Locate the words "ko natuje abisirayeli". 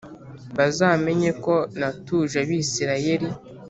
1.43-3.29